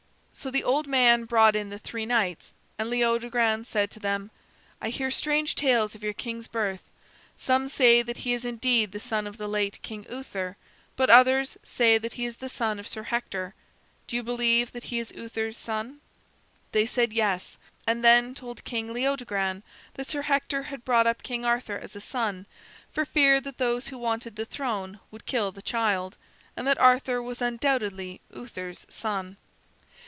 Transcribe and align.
So 0.33 0.49
the 0.49 0.63
old 0.63 0.87
man 0.87 1.25
brought 1.25 1.55
in 1.55 1.69
the 1.69 1.77
three 1.77 2.05
knights, 2.05 2.51
and 2.79 2.89
Leodogran 2.89 3.63
said 3.63 3.91
to 3.91 3.99
them: 3.99 4.31
"I 4.81 4.89
hear 4.89 5.11
strange 5.11 5.53
tales 5.53 5.93
of 5.93 6.01
your 6.03 6.13
king's 6.13 6.47
birth. 6.47 6.81
Some 7.37 7.67
say 7.69 8.01
that 8.01 8.19
he 8.19 8.33
is 8.33 8.43
indeed 8.43 8.91
the 8.91 8.99
son 8.99 9.27
of 9.27 9.37
the 9.37 9.47
late 9.47 9.79
King 9.83 10.03
Uther, 10.09 10.57
but 10.95 11.11
others 11.11 11.57
say 11.63 11.99
that 11.99 12.13
he 12.13 12.25
is 12.25 12.37
the 12.37 12.49
son 12.49 12.79
of 12.79 12.87
Sir 12.87 13.03
Hector. 13.03 13.53
Do 14.07 14.15
you 14.15 14.23
believe 14.23 14.71
that 14.71 14.85
he 14.85 14.97
is 14.97 15.11
Uther's 15.11 15.57
son?" 15.57 15.99
They 16.71 16.87
said 16.87 17.13
"Yes," 17.13 17.59
and 17.85 18.03
then 18.03 18.33
told 18.33 18.63
King 18.63 18.91
Leodogran 18.93 19.61
that 19.93 20.07
Sir 20.09 20.23
Hector 20.23 20.63
had 20.63 20.83
brought 20.83 21.05
up 21.05 21.21
King 21.21 21.45
Arthur 21.45 21.77
as 21.77 21.93
his 21.93 22.05
son, 22.05 22.47
for 22.91 23.05
fear 23.05 23.39
that 23.41 23.59
those 23.59 23.89
who 23.89 23.97
wanted 23.99 24.37
the 24.37 24.45
throne 24.45 24.99
would 25.11 25.27
kill 25.27 25.51
the 25.51 25.61
child; 25.61 26.17
and 26.57 26.65
that 26.65 26.79
Arthur 26.79 27.21
was 27.21 27.43
undoubtedly 27.43 28.21
Uther's 28.33 28.87
son. 28.89 29.37